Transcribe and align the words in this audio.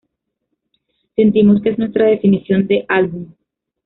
Sentimos 1.15 1.61
que 1.61 1.69
es 1.69 1.77
nuestra 1.77 2.07
definición 2.07 2.65
de 2.65 2.85
álbum. 2.87 3.35